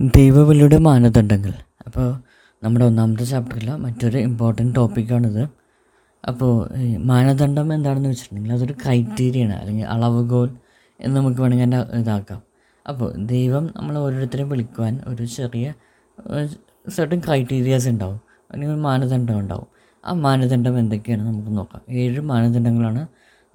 ദൈവവിളിയുടെ 0.00 0.76
മാനദണ്ഡങ്ങൾ. 0.76 1.52
അപ്പോൾ 1.86 2.20
നമ്മുടെ 2.62 2.84
ഒന്നാമത്തെ 2.84 3.24
ചാപ്റ്ററിലെ 3.24 3.76
മറ്റൊരു 3.76 4.18
ഇമ്പോർട്ടന്റ് 4.18 4.76
ടോപ്പിക്കാണിത് 4.76 5.48
അപ്പോൾ 6.28 6.68
മാനദണ്ഡം 6.98 7.74
എന്താണെന്ന് 7.74 8.08
വെച്ചിട്ടുണ്ടെങ്കിൽ 8.08 8.52
അതൊരു 8.52 8.72
ക്രൈറ്റീരിയാണ് 8.72 9.52
അല്ലെങ്കിൽ 9.52 9.84
അളവുകോൽ 9.84 10.50
എന്ന് 11.00 11.16
നമുക്ക് 11.16 11.40
വേണമെങ്കിൽ 11.40 11.64
എന്റെ 11.64 11.78
ഇതാക്കാം. 11.78 12.42
അപ്പോൾ 12.88 13.14
ദൈവം 13.26 13.70
നമ്മൾ 13.76 13.98
ഓരോരുത്തരെയും 13.98 14.48
വിളിക്കുവാൻ 14.48 15.00
ഒരു 15.06 15.24
ചെറിയ 15.24 15.72
സർട്ടൻ 16.88 17.20
ക്രൈറ്റീരിയാസ് 17.20 17.88
ഉണ്ടാവും. 17.88 18.20
അല്ലെങ്കിൽ 18.50 18.74
ഒരു 18.74 18.80
മാനദണ്ഡം 18.80 19.38
ഉണ്ടാവും. 19.38 19.66
ആ 20.04 20.12
മാനദണ്ഡം 20.12 20.78
എന്തൊക്കെയാണ് 20.78 21.26
നമുക്ക് 21.26 21.56
നോക്കാം. 21.56 21.82
ഏഴ് 21.88 22.20
മാനദണ്ഡങ്ങളാണ് 22.20 23.06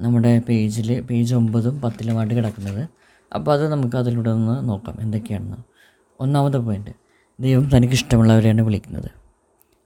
നമ്മുടെ 0.02 0.41
പേജിൽ 0.50 1.02
പേജ് 1.02 1.36
ഒമ്പതും 1.36 1.82
പത്തിലുമായിട്ട് 1.82 2.36
കിടക്കുന്നത്. 2.36 2.88
അപ്പോൾ 3.36 3.52
അത് 3.52 3.71
നമുക്ക് 3.71 3.96
അതിലൂടെ 3.96 4.30
ഒന്ന് 4.30 4.70
നോക്കാം. 4.70 4.98
എന്തൊക്കെയാണെന്ന്. 5.02 5.75
ഒന്നാമത്തെ 6.20 6.57
പോയിന്റ് 6.57 6.92
ദൈവം 7.39 7.69
തനിക്കിഷ്ടമുള്ളവരെയാണ് 7.69 8.61
വിളിക്കുന്നത്. 8.61 9.11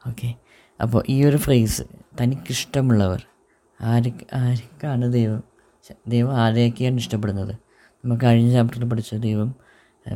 ഓക്കെ 0.09 0.33
അപ്പോൾ 0.81 1.03
ഈ 1.09 1.23
ഒരു 1.25 1.37
ഫ്രേസ് 1.37 1.81
തനിക്കിഷ്ടമുള്ളവർ 2.21 3.23
ആര് 3.81 4.11
ആർക്കാണ് 4.33 5.13
ദൈവം? 5.13 5.43
ദൈവം 6.07 6.37
ആരെയൊക്കെയാണ് 6.37 6.95
ഇഷ്ടപ്പെടുന്നത്? 6.95 7.55
നമ്മൾ 7.95 8.17
കഴിഞ്ഞ 8.23 8.53
ചാപ്റ്ററിൽ 8.53 8.89
പഠിച്ച 8.89 9.15
ദൈവം 9.15 9.55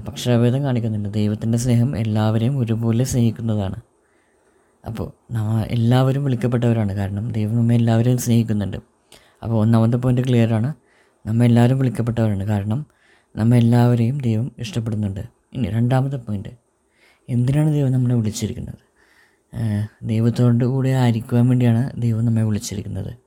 പക്ഷാഭേദം 0.07 0.63
കാണിക്കുന്നുണ്ട്. 0.63 1.09
ദൈവത്തിന്റെ 1.09 1.57
സ്നേഹം 1.57 1.97
എല്ലാവരെയും 1.97 2.57
ഒരുപോലെ 2.57 3.03
സ്നേഹിക്കുന്നതാണ്. 3.03 3.75
അപ്പോൾ 4.87 5.11
നമ്മ 5.33 5.61
എല്ലാവരും 5.61 6.23
വിളിക്കപ്പെട്ടവരാണ്. 6.23 6.93
കാരണം 6.93 7.31
ദൈവം 7.31 7.55
നമ്മെ 7.55 7.75
എല്ലാവരെയും 7.75 8.17
സ്നേഹിക്കുന്നുണ്ട്. 8.17 8.77
അപ്പോൾ 9.43 9.61
ഒന്നാമത്തെ 9.61 9.97
പോയിന്റ് 9.97 10.21
ക്ലിയറാണ് 10.21 10.67
ആണ്. 10.67 10.73
നമ്മ 11.25 11.43
എല്ലാവരും 11.43 11.77
വിളിക്കപ്പെട്ടവരാണ്. 11.79 12.43
കാരണം 12.43 12.85
നമ്മ 13.35 13.55
എല്ലാവരെയും 13.55 14.17
ദൈവം 14.17 14.51
ഇഷ്ടപ്പെടുന്നുണ്ട്. 14.57 15.42
ഇനി 15.53 15.69
രണ്ടാമത്തെ 15.69 16.15
പോയിന്റ് 16.15 16.49
എന്തിനാണ് 17.29 17.73
ദൈവം 17.73 17.91
നമ്മളെ 17.91 18.15
വിളിച്ചിരിക്കുന്നത്? 18.15 18.81
ദൈവത്തോട് 20.03 20.65
കൂടെ 20.65 20.89
ആയിരിക്കുവാൻ 20.89 21.47
വേണ്ടിയാണ് 21.47 22.01
ദൈവം 22.01 22.25
നമ്മെ 22.25 22.43
വിളിച്ചിരിക്കുന്നത്. 22.43 23.17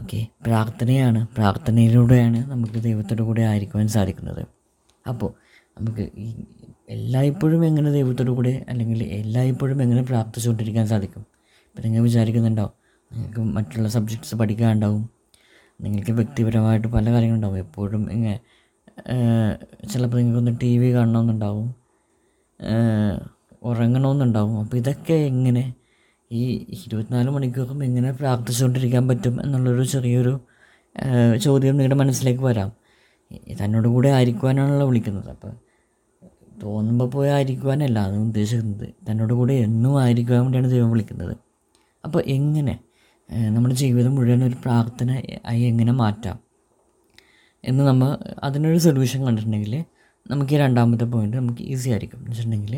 ഓക്കെ 0.00 0.26
പ്രാർത്ഥനയാണ്. 0.46 1.26
പ്രാർത്ഥനയിലൂടെയാണ് 1.36 2.50
നമുക്ക് 2.50 2.74
ദൈവത്തോടു 2.74 3.22
കൂടെ 3.22 3.42
ആയിരിക്കുവാൻ 3.42 3.88
സാധിക്കുന്നത്. 3.88 4.46
അപ്പോൾ 5.08 5.30
നമുക്ക് 5.78 6.10
ഈ 6.16 6.44
എല്ലായ്പ്പോഴും 6.88 7.66
എങ്ങനെ 7.66 7.90
ദൈവത്തോടു 7.90 8.30
കൂടെ 8.30 8.66
അല്ലെങ്കിൽ 8.68 9.02
എല്ലായ്പ്പോഴും 9.04 9.82
എങ്ങനെ 9.82 10.02
പ്രാർത്ഥിച്ചുകൊണ്ടിരിക്കാൻ 10.02 10.86
സാധിക്കും? 10.86 11.26
ഇപ്പം 11.66 11.82
നിങ്ങൾ 11.84 12.02
വിചാരിക്കുന്നുണ്ടാവും 12.02 12.72
നിങ്ങൾക്ക് 13.12 13.40
മറ്റുള്ള 13.40 13.88
സബ്ജക്ട്സ് 13.88 14.36
പഠിക്കാനുണ്ടാവും. 14.36 15.10
നിങ്ങൾക്ക് 15.80 16.12
വ്യക്തിപരമായിട്ട് 16.12 16.88
പല 16.88 17.12
കാര്യങ്ങളുണ്ടാവും. 17.12 17.58
എപ്പോഴും 17.58 18.12
ഇങ്ങനെ 18.12 18.40
ചിലപ്പോൾ 19.88 20.16
നിങ്ങൾക്കൊന്ന് 20.16 20.52
ടി 20.62 20.78
വി 20.78 20.94
കാണണമെന്നുണ്ടാവും. 20.94 21.68
ഉറങ്ങണമെന്നുണ്ടാവും. 23.62 24.58
അപ്പോൾ 24.60 24.76
ഇതൊക്കെ 24.76 25.14
എങ്ങനെ? 25.14 25.74
ഈ 26.32 26.42
ഇരുപത്തിനാല് 26.68 27.30
മണിക്കൂറും 27.30 27.84
എങ്ങനെ 27.84 28.12
പ്രാർത്ഥിച്ചുകൊണ്ടിരിക്കാൻ 28.12 29.08
പറ്റും 29.08 29.42
എന്നുള്ളൊരു 29.42 29.84
ചെറിയൊരു 29.84 30.40
ചോദ്യം 31.40 31.74
നിങ്ങളുടെ 31.74 31.94
മനസ്സിലേക്ക് 31.94 32.42
വരാം. 32.42 32.72
തന്നോട് 33.64 33.88
കൂടെ 33.88 34.08
ആയിരിക്കുവാനാണല്ലോ 34.08 34.86
വിളിക്കുന്നത്. 34.86 35.30
അപ്പോൾ 35.30 35.52
തോന്നുമ്പോൾ 36.62 37.08
പോയി 37.10 37.30
ആയിരിക്കുവാനല്ല 37.30 37.98
അത് 37.98 38.16
ഉദ്ദേശിക്കുന്നത്. 38.16 38.88
തന്നോട് 39.10 39.32
കൂടെ 39.32 39.54
എന്നും 39.66 40.02
ആയിരിക്കുവാൻ 40.02 40.42
വേണ്ടിയാണ് 40.42 40.70
ദൈവം 40.70 40.90
വിളിക്കുന്നത്. 40.90 41.36
അപ്പോൾ 42.04 42.22
എങ്ങനെ? 42.26 42.78
നമ്മുടെ 43.48 43.74
ജീവിതം 43.74 44.14
മുഴുവൻ 44.14 44.44
ഒരു 44.44 44.54
പ്രാർത്ഥന 44.54 45.22
ആയി 45.46 45.62
എങ്ങനെ 45.62 45.92
മാറ്റാം? 45.92 46.38
എന്ന് 47.64 47.82
നമ്മൾ 47.84 48.08
അതിനൊരു 48.42 48.78
സൊല്യൂഷൻ 48.78 49.20
കണ്ടിട്ടുണ്ടെങ്കിൽ 49.26 49.84
നമുക്ക് 50.30 50.52
ഈ 50.54 50.58
രണ്ടാമത്തെ 50.58 51.04
പോയിന്റ് 51.04 51.36
നമുക്ക് 51.36 51.62
ഈസി 51.62 51.90
ആയിരിക്കും. 51.90 52.18
എന്ന് 52.18 52.30
വെച്ചിട്ടുണ്ടെങ്കിൽ 52.30 52.74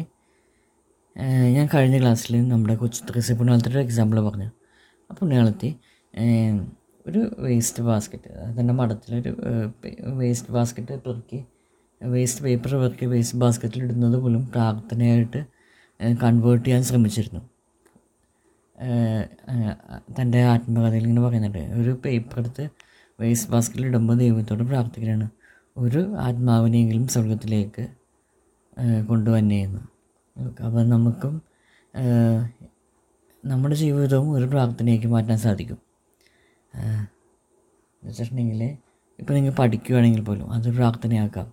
ഞാൻ 1.54 1.68
കഴിഞ്ഞ 1.74 2.00
ക്ലാസ്സിൽ 2.00 2.48
നമ്മുടെ 2.48 2.74
കൊച്ചു 2.74 3.32
പുണ്യാളത്തിന്റെ 3.32 3.78
ഒരു 3.78 3.84
എക്സാമ്പിൾ 3.84 4.20
പറഞ്ഞു. 4.20 4.48
ആ 5.10 5.14
പുണ്യാളത്തി 5.20 5.70
ഒരു 7.06 7.20
വേസ്റ്റ് 7.38 7.82
ബാസ്ക്കറ്റ് 7.82 8.30
അതിന്റെ 8.32 8.74
മഠത്തിലൊരു 8.74 9.32
വേസ്റ്റ് 10.20 10.52
ബാസ്ക്കറ്റ് 10.52 10.94
പെറുക്കി 11.02 11.40
വേസ്റ്റ് 12.02 12.44
പേപ്പർ 12.44 12.72
പെറുക്കി 12.76 13.06
വേസ്റ്റ് 13.06 13.38
ബാസ്ക്കറ്റിൽ 13.38 13.82
ഇടുന്നത് 13.82 14.16
പോലും 14.18 14.46
പ്രാർത്ഥനയായിട്ട് 14.46 15.40
കൺവേർട്ട് 16.22 16.64
ചെയ്യാൻ 16.66 16.82
ശ്രമിച്ചിരുന്നു. 16.82 17.42
തന്റെ 20.18 20.40
ആത്മകഥയിൽ 20.42 21.02
ഇങ്ങനെ 21.02 21.22
പറയുന്നുണ്ട്. 21.26 21.58
ഒരു 21.58 21.92
പേപ്പർ 22.04 22.38
എടുത്ത് 22.38 22.64
വേസ്റ്റ് 23.20 23.50
ഭാസ്കറിൽ 23.50 23.86
ഇടുമ്പോൾ 23.86 24.16
ദൈവത്തോട് 24.18 24.62
പ്രാർത്ഥിക്കുകയാണ് 24.62 25.28
ഒരു 25.76 26.00
ആത്മാവിനെയെങ്കിലും 26.16 27.08
സ്വർഗത്തിലേക്ക് 27.08 27.84
കൊണ്ടുവന്നേന്ന് 29.08 29.80
അപ്പം 30.66 30.90
നമുക്കും 30.90 31.34
നമ്മുടെ 33.44 33.74
ജീവിതവും 33.74 34.28
ഒരു 34.32 34.44
പ്രാർത്ഥനയ്ക്ക് 34.44 35.06
മാറ്റാൻ 35.06 35.38
സാധിക്കും. 35.38 35.78
വെച്ചിട്ടുണ്ടെങ്കിൽ 38.04 38.62
ഇപ്പോൾ 39.18 39.34
നിങ്ങൾ 39.34 39.52
പഠിക്കുകയാണെങ്കിൽ 39.58 40.22
പോലും 40.24 40.52
അതൊരു 40.52 40.76
പ്രാർത്ഥനയാക്കാം. 40.76 41.46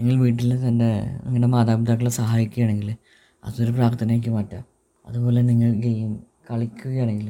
നിങ്ങൾ 0.00 0.14
വീട്ടിൽ 0.20 0.68
തന്നെ 0.68 0.90
നിങ്ങളുടെ 1.24 1.46
മാതാപിതാക്കളെ 1.46 2.10
സഹായിക്കുകയാണെങ്കിൽ 2.10 2.96
അതൊരു 3.44 3.72
പ്രാർത്ഥനയാക്കി 3.72 4.30
മാറ്റാം. 4.30 4.64
അതുപോലെ 5.06 5.42
നിങ്ങൾ 5.42 5.70
ഗെയിം 5.72 6.10
കളിക്കുകയാണെങ്കിൽ 6.50 7.28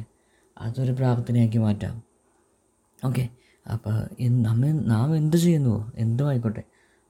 അതൊരു 0.56 0.92
പ്രാർത്ഥനയാക്കി 0.92 1.58
മാറ്റാം. 1.58 2.02
ഓക്കെ? 3.04 3.30
അപ്പോൾ 3.72 3.97
നമ്മൾ 4.47 4.70
നാം 4.92 5.16
എന്ത് 5.16 5.36
ചെയ്യുന്നു? 5.36 5.92
എന്തുമായിക്കോട്ടെ 5.97 6.62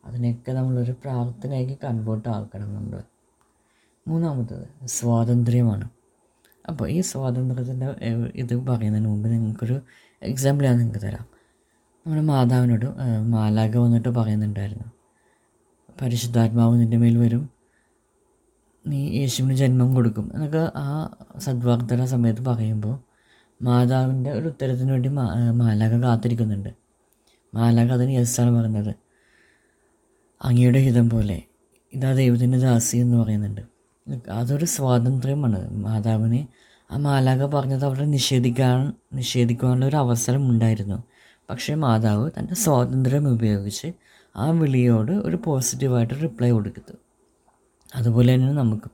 അതിനെയൊക്കെ 0.04 0.52
നമ്മളൊരു 0.52 0.92
പ്രാർത്ഥനയാക്കി 0.92 1.76
കൺവേർട്ട് 1.84 2.28
ആക്കണം 2.28 2.70
നമ്മൾ 2.74 3.02
മൂന്നാമത്തത് 4.08 4.66
സ്വാതന്ത്ര്യമാണ്. 4.86 5.86
അപ്പോൾ 6.68 6.86
ഈ 6.90 7.00
സ്വാതന്ത്ര്യത്തിന്റെ 7.00 7.86
ഇത് 8.34 8.54
പറയുന്നതിന് 8.68 9.08
മുമ്പ് 9.08 9.28
നിങ്ങൾക്കൊരു 9.32 9.76
എക്സാമ്പിൾ 10.22 10.64
ഞാൻ 10.64 10.78
നിങ്ങൾക്ക് 10.78 11.02
തരാം. 11.06 11.26
നമ്മുടെ 12.06 12.22
മാതാവിനോട് 12.22 12.86
മാലാഖ 13.34 13.76
വന്നിട്ട് 13.76 14.08
പറയുന്നുണ്ടായിരുന്നു. 14.08 14.88
പരിശുദ്ധാത്മാവ് 16.02 16.74
നിന്റെ 16.80 16.96
മേൽ 16.96 17.16
വരും. 17.18 17.50
നീ 18.86 19.00
യേശുവിന് 19.18 19.54
ജന്മം 19.56 19.94
കൊടുക്കും 19.94 20.30
എന്നൊക്കെ 20.34 20.62
ആ 20.76 20.86
സദ്വാർത്തര 21.38 22.04
സമയത്ത് 22.04 22.42
പറയുമ്പോൾ 22.42 22.94
മാതാവിന്റെ 23.62 24.32
ഒരു 24.32 24.48
ഉത്തരത്തിന് 24.48 24.92
വേണ്ടി 24.92 25.08
മാലാഖ 25.52 25.94
കാത്തിരിക്കുന്നുണ്ട്. 26.02 26.68
മാലാഖ 27.54 27.92
അതിന് 27.92 28.10
യെസ്സാണ് 28.10 28.50
പറയുന്നത് 28.50 28.94
അങ്ങയുടെ 30.42 30.78
ഹിതം 30.78 31.10
പോലെ 31.10 31.42
ഇതാ 31.92 32.12
ദൈവത്തിന്റെ 32.14 32.58
ദാസി 32.58 32.96
എന്ന് 32.96 33.16
പറയുന്നുണ്ട്. 33.16 33.60
അതൊരു 34.30 34.64
സ്വാതന്ത്ര്യമാണ്. 34.64 35.70
മാതാവിനെ 35.70 36.48
ആ 36.90 36.96
മാലാഖ 36.96 37.46
പറഞ്ഞത് 37.46 37.84
അവിടെ 37.84 38.04
നിഷേധിക്കാൻ 38.04 38.92
നിഷേധിക്കാനുള്ള 39.12 39.86
ഒരു 39.86 39.96
അവസരം 39.96 40.50
ഉണ്ടായിരുന്നു. 40.50 41.02
പക്ഷേ 41.50 41.74
മാതാവ് 41.74 42.30
തന്റെ 42.38 42.54
സ്വാതന്ത്ര്യം 42.54 43.28
ഉപയോഗിച്ച് 43.28 43.92
ആ 44.36 44.50
വിളിയോട് 44.50 45.12
ഒരു 45.12 45.38
പോസിറ്റീവായിട്ട് 45.44 46.14
റിപ്ലൈ 46.22 46.50
കൊടുക്കുന്നു. 46.50 46.96
അതുപോലെ 47.96 48.34
തന്നെ 48.34 48.52
നമുക്കും 48.52 48.90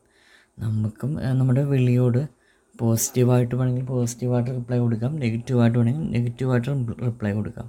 നമുക്കും 0.59 1.15
നമ്മുടെ 1.39 1.65
വിളിയോട് 1.65 2.36
പോസിറ്റീവായിട്ട് 2.81 3.55
വേണമെങ്കിൽ 3.55 3.85
പോസിറ്റീവായിട്ട് 3.85 4.51
റിപ്ലൈ 4.51 4.79
കൊടുക്കാം. 4.79 5.17
നെഗറ്റീവായിട്ട് 5.17 5.79
വേണമെങ്കിൽ 5.79 6.11
നെഗറ്റീവായിട്ട് 6.11 6.69
റിപ്ലൈ 7.07 7.33
കൊടുക്കാം. 7.33 7.67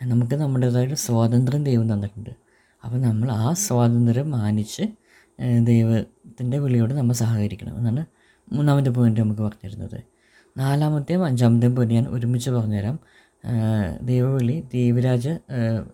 നമുക്ക് 0.00 0.34
നമ്മുടേതായിട്ട് 0.34 0.94
സ്വാതന്ത്ര്യം 0.94 1.64
ദൈവം 1.64 1.92
തന്നിട്ടുണ്ട്. 1.92 2.30
അപ്പോൾ 2.84 2.98
നമ്മൾ 3.00 3.32
ആ 3.32 3.52
സ്വാതന്ത്ര്യം 3.52 4.30
മാനിച്ച് 4.30 4.82
ദൈവത്തിന്റെ 5.64 6.58
വിളിയോട് 6.58 6.94
നമ്മൾ 6.94 7.14
സഹകരിക്കണം 7.14 7.78
എന്നാണ് 7.78 8.02
മൂന്നാമത്തെ 8.52 8.90
പോയിന്റ് 8.90 9.20
നമുക്ക് 9.20 9.40
പറഞ്ഞു 9.40 9.68
തരുന്നത് 9.68 10.00
നാലാമത്തെയും 10.58 11.24
അഞ്ചാമത്തെയും 11.24 11.74
പോയിന്റ് 11.76 11.94
ഞാൻ 11.94 12.06
ഒരുമിച്ച് 12.08 12.50
പറഞ്ഞുതരാം. 12.50 12.98
ദൈവവിളി 14.02 14.56
ദൈവരാജ 14.74 15.28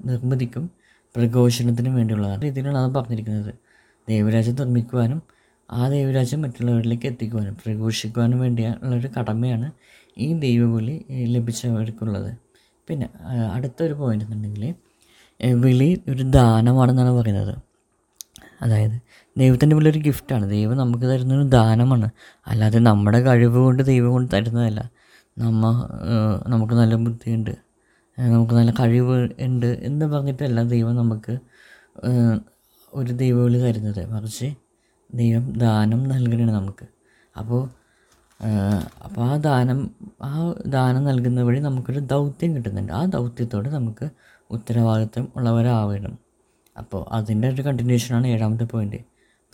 നിർമ്മിതിക്കും 0.05 0.71
പ്രഘോഷണത്തിനും 1.17 1.95
വേണ്ടിയുള്ളതാണ്. 1.95 2.45
ഇതിനാണ് 2.45 2.79
അത് 2.79 2.95
പറഞ്ഞിരിക്കുന്നത്. 2.95 3.55
ദൈവരാജ 4.09 4.49
നിർമ്മിക്കുവാനും 4.51 5.23
ആ 5.71 5.89
ദൈവരാജ്യം 5.89 6.43
മറ്റുള്ളവരിലേക്ക് 6.43 7.07
എത്തിക്കുവാനും 7.07 7.55
പ്രഘോഷിക്കുവാനും 7.55 8.39
വേണ്ടിയുള്ളൊരു 8.41 9.09
കടമയാണ് 9.19 9.69
ഈ 10.19 10.29
ദൈവവിളി 10.39 10.95
ലഭിച്ചവർക്കുള്ളത്. 11.35 12.31
പിന്നെ 12.89 13.09
അടുത്തൊരു 13.53 13.93
പോയിന്റ് 13.93 14.25
എന്നുണ്ടെങ്കിൽ 14.25 14.75
വിളി 15.65 16.03
ഒരു 16.09 16.23
ദാനമാണെന്നാണ് 16.23 17.11
പറയുന്നത്. 17.11 17.55
അതായത് 18.63 18.97
ദൈവത്തിന്റെ 19.39 19.77
ഒരു 19.91 19.99
ഗിഫ്റ്റാണ് 19.99 20.51
ദൈവം 20.51 20.77
നമുക്ക് 20.77 21.05
തരുന്നൊരു 21.05 21.43
ദാനമാണ്. 21.49 22.09
അല്ലാതെ 22.47 22.79
നമ്മുടെ 22.79 23.21
കഴിവ് 23.21 23.59
കൊണ്ട് 23.59 23.83
ദൈവം 23.83 24.11
കൊണ്ട് 24.13 24.31
തരുന്നതല്ല. 24.35 24.81
നമ്മ 25.39 25.65
നമുക്ക് 26.49 26.75
നല്ല 26.75 26.95
ബുദ്ധിയുണ്ട് 26.95 27.53
നമുക്ക് 28.19 28.55
നല്ല 28.55 28.71
കഴിവ് 28.81 29.17
ഉണ്ട് 29.41 29.67
എന്ന് 29.67 30.07
പറഞ്ഞിട്ടല്ല 30.07 30.63
ദൈവം 30.63 30.97
നമുക്ക് 30.97 31.35
ഒരു 32.93 33.13
ദൈവവിളി 33.13 33.59
തരുന്നത്. 33.59 34.03
മറിച്ച് 34.15 34.49
ദൈവം 35.15 35.53
ദാനം 35.53 36.09
നൽകണേ 36.09 36.45
നമുക്ക്. 36.45 36.87
അപ്പോൾ 37.39 37.69
അപ്പോൾ 39.05 39.23
ആ 39.31 39.37
ദാനം 39.37 39.91
ആ 40.23 40.55
ദാനം 40.67 41.05
നൽകുന്ന 41.05 41.43
വഴി 41.43 41.61
നമുക്കൊരു 41.61 41.99
ദൗത്യം 41.99 42.57
കിട്ടുന്നുണ്ട്. 42.57 42.93
ആ 42.93 43.05
ദൗത്യത്തോട് 43.05 43.69
നമുക്ക് 43.69 44.11
ഉത്തരവാദിത്വം 44.51 45.33
ഉള്ളവരാവണം. 45.37 46.19
അപ്പോൾ 46.79 47.07
അതിന്റെ 47.13 47.49
ഒരു 47.49 47.63
കണ്ടിന്യൂഷനാണ് 47.63 48.27
ഏഴാമത്തെ 48.27 48.65
പോയിന്റ് 48.65 48.97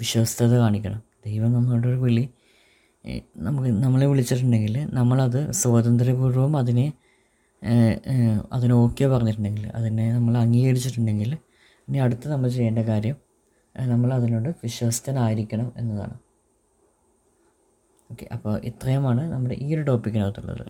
വിശ്വസ്തത 0.01 0.57
കാണിക്കണം. 0.57 1.03
ദൈവം 1.27 1.53
നമ്മളുടെ 1.53 1.89
ഒരു 1.89 1.97
വിളി 1.97 2.29
നമുക്ക് 3.37 3.69
നമ്മളെ 3.69 4.07
വിളിച്ചിട്ടുണ്ടെങ്കിൽ 4.07 4.89
നമ്മളത് 4.93 5.53
സ്വാതന്ത്ര്യപൂർവം 5.53 6.57
അതിനെ 6.57 6.93
അതിന് 8.53 8.75
പറഞ്ഞിട്ടുണ്ടെങ്കിൽ 9.13 9.67
അതിനെ 9.69 10.13
നമ്മൾ 10.13 10.39
അംഗീകരിച്ചിട്ടുണ്ടെങ്കിൽ 10.39 11.39
ഇനി 11.89 11.99
അടുത്ത് 11.99 12.29
നമ്മൾ 12.29 12.49
ചെയ്യേണ്ട 12.49 12.79
കാര്യം 12.79 13.24
നമ്മൾ 13.77 14.11
അതിനോട് 14.15 14.49
വിശ്വസ്തനായിരിക്കണം 14.63 15.73
എന്നതാണ്. 15.77 16.17
ഓക്കെ 18.13 18.27
അപ്പോൾ 18.33 18.55
ഇത്രയുമാണ് 18.71 19.33
നമ്മുടെ 19.33 19.55
ഈ 19.55 19.75
ഒരു 19.75 19.83
ടോപ്പിക്കിനകത്തുള്ളത്. 19.83 20.67